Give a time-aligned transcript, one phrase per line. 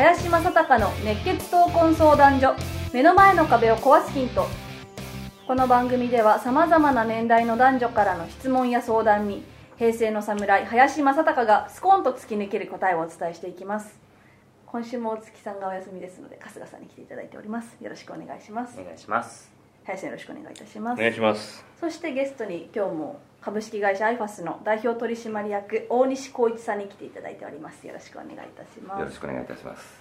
[0.00, 2.54] 林正孝の熱血闘魂相談所。
[2.90, 4.46] 目の前の壁を壊すヒント。
[5.46, 9.42] この番組ではさまざまな年代の男女からの質問や相談に
[9.76, 14.00] 平成の侍林正孝がスコーンと突き抜ける答えをお伝えしていきます。
[14.64, 17.76] 今週も大月さんがお休みですので春日さんに来ていただいております。
[17.78, 18.80] よろしくお願いします。
[18.80, 19.52] お願いします。
[19.84, 20.98] 林さんよろしくお願いいたします。
[20.98, 21.62] お願いします。
[21.78, 27.86] そしてゲストに今日も株式会社アイファスの代表取締役大西光一さんに来ていただいております。
[27.86, 29.00] よろしくお願いいたします。
[29.00, 29.98] よろしくお願いいたします。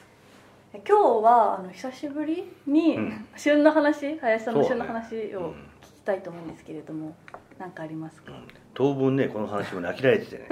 [0.73, 0.93] 今日
[1.23, 3.25] はあの久しぶりに、うん。
[3.37, 7.15] 旬の話林さんの旬の話を聞きたいと思うんですけれども
[7.57, 8.33] 何かありますか、
[8.73, 10.47] 当分ねこの話もね飽きられててね。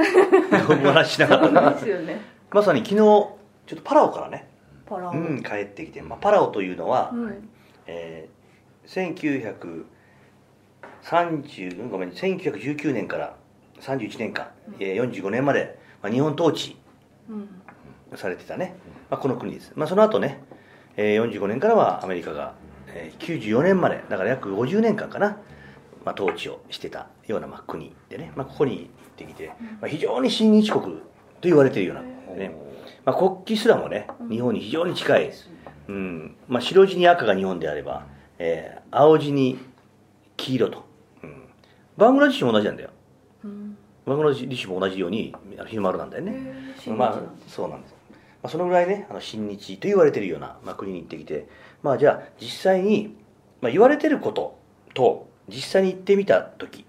[0.67, 2.21] 当分話しなかっですよね。
[2.51, 4.47] まさに昨日ちょっとパラオからね、
[4.85, 7.49] パラオ、うん、帰ってきて、まあ、パラオというのは、うん。
[7.85, 8.89] えー、
[11.03, 13.35] 1930ごめん1919年から
[13.81, 16.77] 31年間、えー45年まで、まあ、日本統治
[17.29, 17.49] うん。
[18.15, 18.75] されてたね、
[19.09, 20.41] まあ、この国です、まあ、その後ね、
[20.95, 22.55] えー45年からはアメリカが、
[22.87, 25.37] えー94年までだから約50年間かな、
[26.05, 31.01] まあ、統治をしてたようなまあ国でね、まあ、ここに行ってきて、まあ、非常に親日国と
[31.43, 32.55] 言われているようなね、
[33.05, 35.31] まあ、国旗すらもね日本に非常に近い、
[35.87, 36.35] うん。
[36.47, 38.05] まあ、白地に赤が日本であれば、
[38.39, 39.59] えー青地に
[40.37, 40.83] 黄色と、うん、
[41.97, 42.89] バングラデシュも同じなんだよ。
[43.43, 43.77] うん。
[44.05, 45.35] バングラデシュも同じように
[45.67, 46.31] 日の丸なんだよね、
[46.87, 47.95] まあそうなんです、
[48.41, 51.47] まあ、そのぐらいねあの親日と言われてるような、まあ、国に行ってきて。
[51.83, 53.15] まあじゃあ実際に、
[53.61, 54.57] まあ、言われてること
[54.93, 56.85] と実際に行ってみた時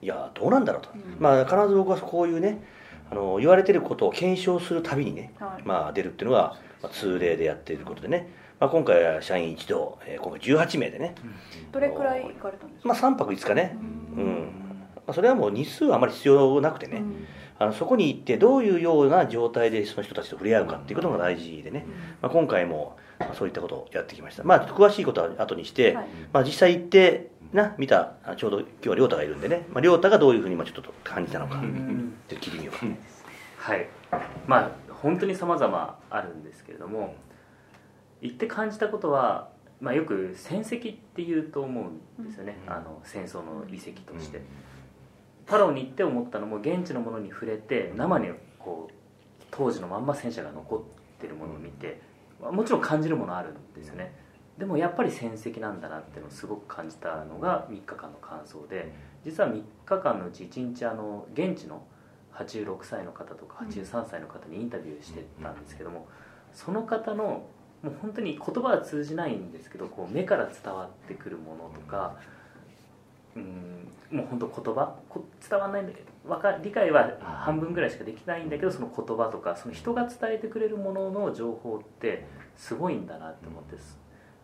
[0.00, 2.62] いやどうなんだろうと、まあ必ず僕はこういうね
[3.10, 5.62] あの言われてることを検証するたびにね、はい。
[5.64, 11.14] まあ出るっていうのが、まあ、通例でやっていることでね、まあ、今回は社員一同、えー今回18名でね、
[11.70, 13.76] どれくらい行かれたんですか、まあ3泊5日ね。
[13.80, 17.26] うん、まあ、それはもう日数はあまり必要なくてね、うん。
[17.58, 21.86] あのそこに行ってどういうような状態でその人たちと触れ合うかっていうことが大事でね、
[22.20, 24.44] まあ、今回もまあそういったことをやってきました。
[24.44, 26.06] まあ詳しいことは後にして、はい。
[26.32, 31.70] まあ、実際行ってな見たあちょうど今日は亮太がいるんでね、まあ、亮太がどういうふうにまあちょっと感じたのか、ちょっ
[32.28, 32.86] と聞いてみようか、
[33.58, 33.86] はい。
[34.46, 34.70] まあ
[35.02, 37.14] 本当に様々あるんですけれども
[38.20, 39.48] 行って感じたことは、
[39.82, 40.80] まあ、よく戦跡っ
[41.14, 44.40] ていうと思うんですよね、あの戦争の遺跡として、
[45.44, 48.28] パラオに行って思ったのも現地のものに触れて生に
[48.60, 52.00] こう当時のまんま戦車が残ってるものを見て
[52.40, 54.14] まあもちろん感じるものあるんですよね。
[54.56, 58.92] でもやっぱり戦跡なんだなっていうのをすごく感じたのが3日間の感想で
[59.24, 61.82] 実は3日間のうち1日あの現地の
[62.34, 66.06] 86歳の方とか83歳の方にインタビューしてたんですけども
[66.52, 67.46] その方の
[67.82, 72.16] もう本当に言葉は通じないんですけどこう目から伝わってくるものとか
[73.34, 82.26] うんもう本当言葉こ伝わらないんだけどわか理解は半分ぐらいしかできないんだけどその言葉とかその人が伝えてくれるものの情報って
[82.56, 83.76] すごいんだなって思って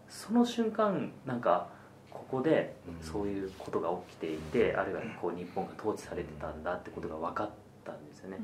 [0.09, 1.69] その瞬間なんか
[2.11, 7.51] ここでそういうことが起きていてあるいはこう日本が統治されてたんだってことが分かっ
[7.85, 8.39] たんですよね。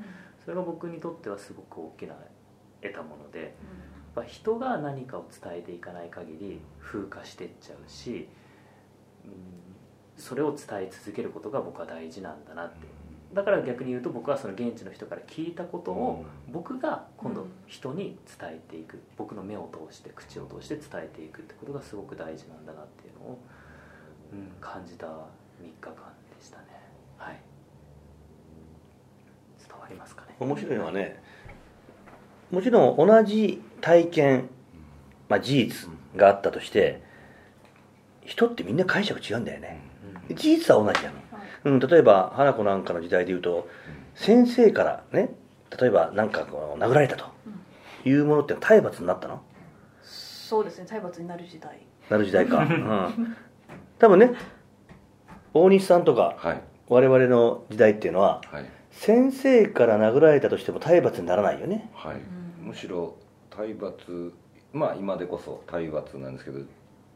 [0.44, 2.14] それが僕にとってはすごく大きな
[2.82, 3.50] 得たものでやっ
[4.14, 8.28] ぱ人が何かを伝えていかない限り風化してっちゃうし、
[9.24, 9.32] うん、
[10.16, 12.86] それを伝え続けることが僕は大事なんだなって。
[13.32, 19.02] だから逆に言うと僕はその現地の人から聞いたことを僕が今度人に伝えていく。
[19.16, 23.38] 僕の目を通して口を通して伝えていくってことがすごく大事なんだなっていうのを、
[24.32, 25.10] うん、感じた3
[25.62, 25.94] 日間
[26.38, 26.64] でしたね。
[27.16, 27.40] はい。
[29.68, 30.36] 伝わりますかね。
[30.38, 31.20] 面白いのはね
[32.50, 34.48] もちろん同じ体験、
[35.28, 37.02] まあ、事実があったとして
[38.24, 39.78] 人ってみんな解釈違うんだよね。
[40.30, 41.16] 事実は同じなの、
[41.64, 43.68] うん、例えば花子なんかの時代でいうと
[44.14, 45.34] 先生からね
[45.78, 47.26] 例えばなんかこう殴られたと
[48.06, 49.42] いうものって体罰になったの？
[50.02, 50.86] そうですね。
[50.88, 51.78] 体罰になる時代。
[52.08, 53.36] なる時代か、 うん、
[53.98, 54.32] 多分ね
[55.52, 56.62] 大西さんとかはい。
[56.88, 58.64] 我々の時代っていうのははい。
[58.92, 61.90] 先生から殴られたとしても体罰にならないよね。
[61.92, 62.16] はい、
[62.62, 63.16] むしろ
[63.56, 64.32] 体罰
[64.72, 66.60] まあ今でこそ体罰なんですけど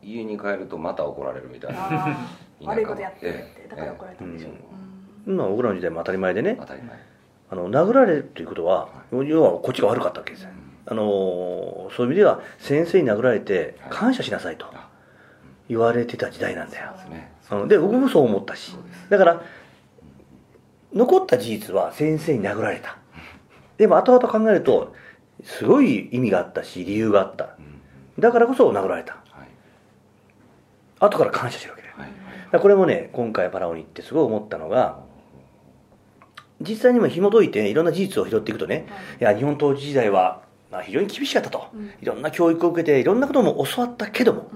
[0.03, 2.17] 家に帰るとまた怒られるみたいな。
[2.65, 4.55] 悪いことやってるっええてだから怒られたんでしょう、え
[5.29, 5.35] うん。
[5.35, 6.57] 今僕らの時代も当たり前でね。
[6.59, 6.99] 当たり前。
[7.51, 10.51] あの殴られるということは要はこっちが悪かったわけですよ。
[10.87, 14.67] あのそういう意味では先生に殴られて感謝しなさいと
[15.69, 17.33] 言われてた時代なんだよ、ね。
[17.51, 18.77] うんで僕もそう思ったし。
[19.09, 19.43] だから
[20.93, 22.97] 残った事実は先生に殴られた。
[23.77, 24.95] でも後々考えると
[25.45, 27.51] すごい意味があったし理由があった。
[28.19, 29.15] だからこそ殴られた。
[29.31, 29.49] はい。
[31.01, 32.09] 後から感謝してるわけだよ、はい
[32.51, 35.01] これもね今回パラオに行ってすごい思ったのが
[36.63, 38.87] 実際にも紐解いていろんな事実を拾っていくとね、
[39.21, 39.25] い。
[39.25, 40.41] や日本統治時代は
[40.73, 41.69] まあ非常に厳しかったと、
[42.01, 44.51] いろんな教育を受けていろんなことも教わったけども、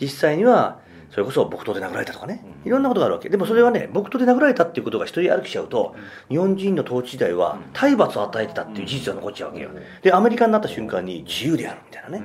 [0.00, 0.80] 実際には
[1.12, 3.28] それこそ木刀で殴られたとかね、いろんなことがあるわけ。
[3.28, 5.94] でもそれはね木刀で殴られたっていうことが一人歩きしちゃうと、
[6.30, 9.70] 日本人の統治時代は体罰を与えてたっていう事実が残っちゃうわけよ。
[10.00, 12.24] でアメリカになった瞬間に自由であるみたいなね、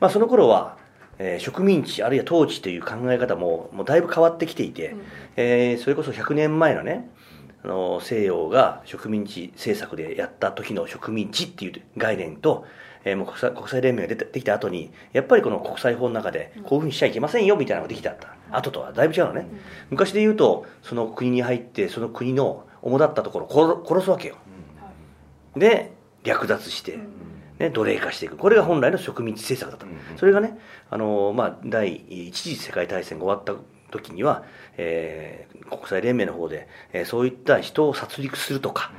[0.00, 0.76] まあ、その頃は、
[1.18, 4.94] えー植民地あるいは統治という考え方ももうだいぶ変わってきていて、
[5.36, 7.10] えーそれこそ100年前のね
[7.64, 12.66] あの西洋が植民地政策でやった時の植民地っていう概念と、
[13.06, 18.34] えーもう国際国際連盟が出てできた後にやっぱりこの国際法の中でこういうふうにしちゃいけませんよみたいなのができたった。
[18.50, 19.46] 後とはだいぶ違うのね、
[19.90, 24.36] 昔で言うとその国に入ってその国の主だったところを殺殺すわけよ、
[25.56, 25.92] で
[26.24, 26.98] 略奪して、
[27.58, 28.36] ね、奴隷化していく。
[28.36, 30.58] これが本来の植民地政策だった、それがね
[30.90, 33.54] あの、まあ、第一次世界大戦が終わった
[33.90, 34.44] 時には、
[34.76, 38.92] えー国際連盟の方で、えーそういった人を殺戮するとか、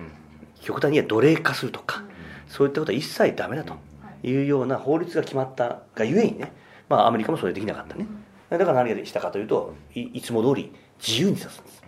[0.62, 2.04] 極端には奴隷化するとか、
[2.48, 3.76] そういったことは一切ダメだと
[4.24, 6.52] いうような法律が決まったがゆえにね、
[6.90, 8.08] まあ、アメリカもそれできなかったね、
[8.50, 10.74] だから何がしたかというといいつも通り
[11.06, 11.84] 自由にさすんです。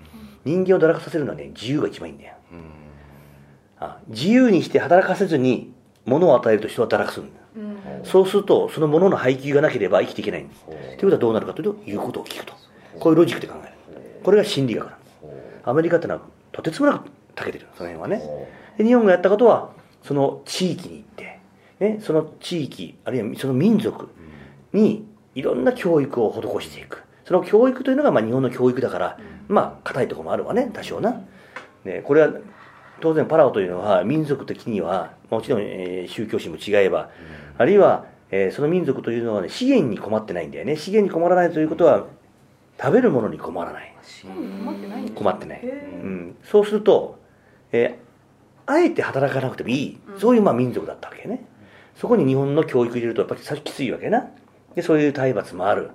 [0.45, 2.35] 人間を堕落させるのはね自由が一番いいんだよ、
[3.79, 5.73] あ自由にして働かせずに
[6.05, 7.39] 物を与えると人は堕落するんだ。
[8.03, 10.65] そうするとその物の配給がなければ生きていけないんです。
[10.65, 12.53] ということはどうなるかというと言うことを聞くと。
[12.99, 13.73] こういうロジックで考える。
[14.23, 15.11] これが心理学なんです。
[15.63, 16.21] アメリカってのは
[16.51, 17.67] とてつもなく長けてる。
[17.77, 18.21] その辺はね。
[18.77, 19.71] で日本がやったことは
[20.03, 21.38] その地域に行って、
[21.79, 24.09] ね、その地域あるいはその民族
[24.73, 25.05] に
[25.35, 27.03] いろんな教育を施していく。
[27.25, 31.21] その教育というのがまあ日本の教育だからまあ硬いところもあるわね多少な。
[31.85, 32.33] でこれは
[33.01, 37.11] 当然パラオというのは民族的にはもちろん、えー宗教心も違えば、
[37.57, 40.75] あるいは、えーその民族というのは、ね、資源に困ってないんだよね。
[40.75, 42.07] 資源に困らないということは
[42.81, 43.95] 食べるものに困らない。
[44.23, 47.19] 困ってない困ってない、へうん、そうすると、
[47.71, 48.09] えー
[48.71, 49.99] あえて働かなくてもいい。
[50.17, 51.45] そういうまあ民族だったわけね
[52.00, 54.28] そこに日本の教育入れるとやっぱりさきついわけな。
[54.75, 55.92] でそういう体罰もある。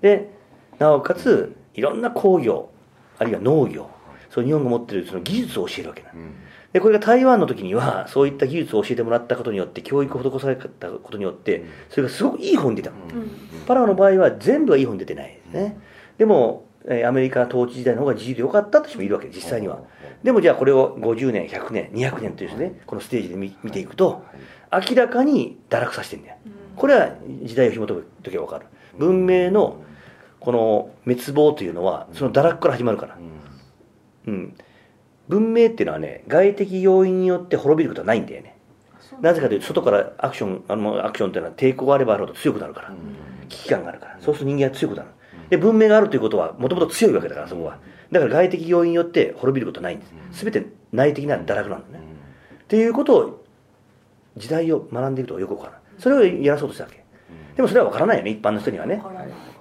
[0.00, 0.30] で
[0.78, 2.70] なおかついろんな工業
[3.18, 3.90] あるいは農業
[4.30, 6.10] そう日本が持ってるその技術を教えるわけな、
[6.72, 12.96] でこれが台湾の時にはそういった技術を教えてもらったことによって教育を施されたことによってそれがすごくいい本に出たの、
[13.66, 15.26] パラオの場合は全部はいい本に出てない。
[15.28, 15.78] ですね。
[16.18, 19.80] でも、えーアメリカ統治時代の方が自由でよかったって人もいるわけ実際には。
[20.22, 24.24] でもじゃあこれを50年100年200年というですねこのステージで見見ていくと
[24.72, 26.36] 明らかに堕落させてんだよ
[26.76, 27.10] これは
[27.42, 28.66] 時代を紐解く時は分かる。
[28.98, 29.82] 文明の
[30.40, 33.16] この滅亡というのはその堕落から始まるから。
[34.26, 34.54] うん、
[35.28, 38.56] 文明っていうのはね外的要因によって滅びることはないんだよね。
[39.20, 42.94] なぜかというと外からアクションあのアクションっていうのは抵抗があればあるほど強くなるから、
[43.48, 44.18] 危機感があるから。
[44.20, 45.08] そうすると人間は強くなる。
[45.48, 47.78] で文明があるということはもともと強いわけだからそこは。
[48.12, 50.44] だから外的要因によって滅びることはないんです。
[50.44, 52.04] 全て内的な堕落なんだね。
[52.64, 53.45] っていうことを
[54.36, 55.80] 時代を学んでいくとよくわからない。
[55.98, 57.04] それをやらそうとしたわけ。
[57.56, 59.02] でもそれはわからないよね一般の人にはね。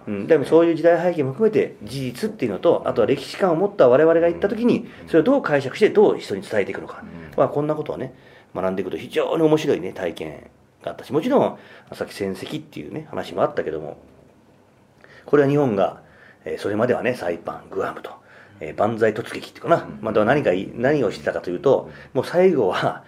[0.08, 7.04] うん、でもそういう時代背景も含めて事実っていうのとあとは歴史観を持った我々が言った時にそれをどう解釈してどう人に伝えていくのか、
[7.36, 8.14] まあ、こんなことをね
[8.54, 10.50] 学んでいくと非常に面白いね体験
[10.84, 11.58] があったしもちろん
[11.94, 13.98] さっき戦績っていうね話もあったけども
[15.26, 16.04] これは日本が、
[16.46, 18.12] えーそれまではねサイパングアムと、
[18.60, 23.04] えー万歳突撃っていうかな、まあ、何かい何をしてたかというともう最後は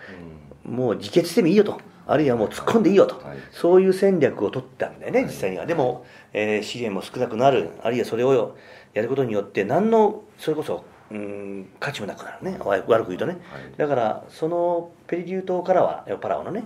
[0.68, 1.80] もう自決してもいいよと。
[2.10, 3.38] あるいはもう突っ込んでいいよと、はい。
[3.52, 5.66] そういう戦略を取ったんだよね実際には。
[5.66, 7.72] でも、えー資源も少なくなる。
[7.84, 8.56] あるいはそれを
[8.94, 12.58] やることによって何のそれこそうん価値もなくなるね。
[12.64, 13.38] 悪悪く言うとね、
[13.78, 16.64] だからそのペリリュー島からはパラオのね、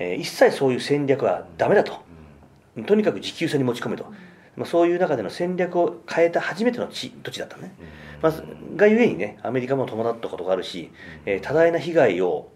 [0.00, 2.02] えー一切そういう戦略はダメだと、
[2.86, 4.12] とにかく持久戦に持ち込めと、
[4.56, 7.74] まあ、そういう中での戦略を変えた初めての地土地だったね、
[8.22, 8.32] まあ、
[8.74, 10.90] がゆえにねアメリカも伴ったことがあるし、
[11.26, 12.50] えー多大な被害を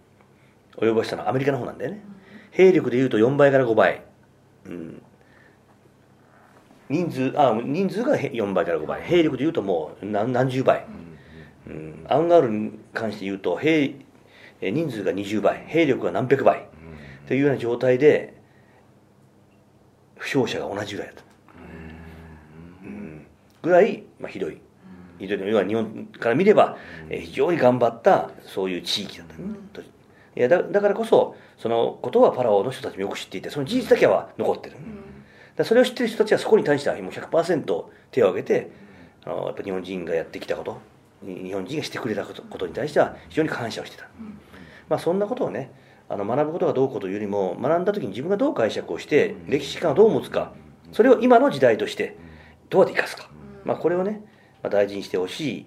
[0.80, 2.04] 及ぼしたのはアメリカの方なんだよね。
[2.50, 4.02] 兵力でいうと4倍から5倍、
[4.66, 5.02] うん、
[6.88, 9.02] 人数あ人数がへ4倍から5倍。
[9.02, 10.87] 兵力でいうともう何何十倍、
[11.66, 13.94] うん、アンガールに関して言うと兵
[14.61, 15.64] えー人数が20倍。
[15.66, 16.68] 兵力が何百倍。
[17.26, 18.35] というような状態で
[20.16, 21.23] 負傷者が同じぐらいだった、
[22.85, 23.26] うん
[23.62, 24.58] ぐらい、まあ、ひどい。
[25.18, 26.76] ひどい要は日本から見れば、
[27.11, 29.82] えー非常に頑張ったそういう地域だったね、と
[30.37, 34.82] いやだだからこそそのことはパラオの人たちもよく知っていてその事実だけは残ってる、だか
[35.58, 38.70] らそれを知ってる人たちはそこに対してはもう100%手を挙げて
[39.25, 40.80] あのやっぱ日本人がやってきたこと
[41.23, 44.08] に日本人がしてくれたことことに対しては非常に感謝をしてた、
[44.88, 45.73] まあ、そんなことをね
[46.08, 50.52] あの学ぶことがどうこうというよりも学んだ時に自分がどう解釈をして歴史観をどう持つか
[50.92, 52.16] それを今の時代として
[52.70, 53.28] どうやって生かすか、
[53.64, 54.23] まあ、これをね、
[54.62, 55.66] まあ、大事にしてほしい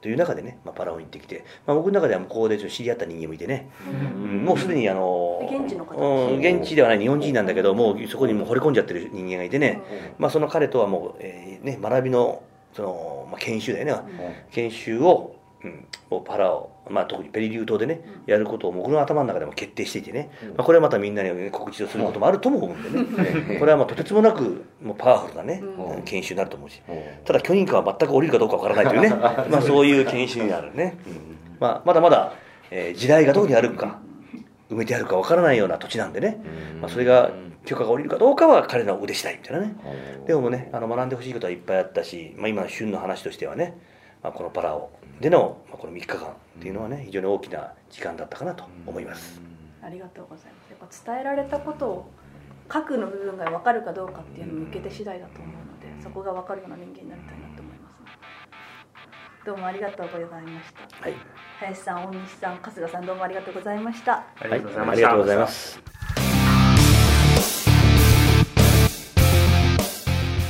[0.00, 3.68] という中でね、まあ、パラオに行ってきて、まあ、僕の中では向こうで知り合った人間もいてね、
[4.14, 5.96] うんもうすでにあの現地の方。
[5.98, 9.82] うん、現地ではない日本人なんだけどもうそこにもう惚れ込んじゃってる人間がいてね、
[10.18, 12.42] まあ、その彼とはもう、えーね、学びの
[12.74, 15.34] その、まあ、研修だよね、研修を、
[15.64, 26.02] うん、もうパラオ、まあ、特にペリリュー島でね、やることを僕の頭の中でも決定していてね、まあ、これはまたみんなに、ね、告知をすることもあるとも思うんでね、これはまあとてつもなくもうパワフルなね、うん。
[26.02, 26.80] 研修になると思うし、
[27.24, 29.10] ただ許認可は全く降りるかどうかわからないというね。
[29.50, 31.36] まあそういう研修になるね、うん。
[31.58, 32.34] まあ、まだまだ、
[32.70, 33.98] えー時代がどこにあるか
[34.70, 36.40] 埋めてあるかわからないような土地なんでね、
[36.80, 37.30] まあ、それが
[37.64, 39.74] 許可が下りるかどうかは彼らの腕次第みたいなね、
[40.26, 43.76] でもねあの学んでほしいことはいっぱいあったし、まあ、今の旬の話としてはね、
[44.22, 49.40] まあ、このパラオでの、まあ、この3日間っていうのはね非常に大きな時間だったかなと思います、
[49.82, 50.70] ありがとうございます。
[50.70, 52.10] やっぱ伝えられたことを
[52.68, 58.10] 核の部分が分かるかどうかっていうのを向けて次第だと思うのでそこが分かるような人間になりたいなと思いますね。
[59.46, 61.04] どうもありがとうございました。
[61.04, 61.14] はい、
[61.60, 64.14] 林さん大西さん春日さんどうもありがとうございました。
[64.14, 65.97] ありがとうございました、ありがとうございます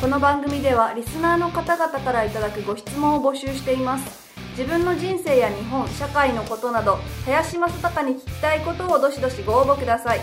[0.09, 4.33] この番組ではリスナーの方々からいただくご質問を募集しています。
[4.57, 6.97] 自分の人生や日本社会のことなど
[7.27, 10.21] 林正孝に聞きたいことをどしどしご応募ください。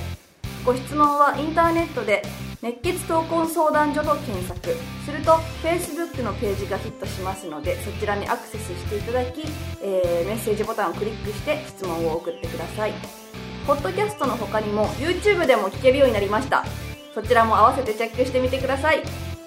[0.65, 2.23] ご質問はインターネットで
[2.63, 4.75] 熱血闘魂相談所と検索。
[5.05, 9.43] すると Facebook のページがヒットしますのでそちらにアクセスしていただき、
[9.83, 12.93] えーメッセージボタンをクリックして質問を送ってください。
[13.67, 16.65] ポッドキャストの他にも YouTube でも聞けるようになりました。
[17.13, 19.34] そちらも合わせてチェックしてみてください。